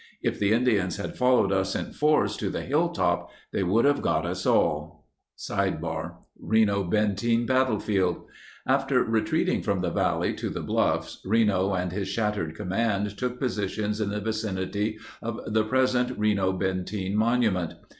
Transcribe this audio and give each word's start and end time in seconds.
If 0.29 0.39
the 0.39 0.51
Indians 0.51 0.97
had 0.97 1.15
followed 1.15 1.51
us 1.51 1.75
in 1.75 1.93
force 1.93 2.35
to 2.37 2.49
the 2.49 2.63
hill 2.63 2.89
top, 2.89 3.29
they 3.53 3.61
would 3.61 3.85
have 3.85 4.01
got 4.01 4.25
us 4.25 4.47
all." 4.47 5.05
101 5.47 5.95
O 6.07 6.25
Reno 6.39 6.83
Benteen 6.85 7.45
Battlefield 7.45 8.25
After 8.65 9.03
retreating 9.03 9.61
from 9.61 9.81
the 9.81 9.91
valley 9.91 10.33
to 10.37 10.49
the 10.49 10.61
bluffs, 10.63 11.21
Reno 11.23 11.75
and 11.75 11.91
his 11.91 12.07
shattered 12.07 12.55
command 12.55 13.15
took 13.15 13.37
positions 13.39 14.01
in 14.01 14.09
the 14.09 14.19
vicinity 14.21 14.97
of 15.21 15.39
the 15.45 15.63
present 15.65 16.17
Reno 16.17 16.51
Benteen 16.51 17.13
monument. 17.15 17.75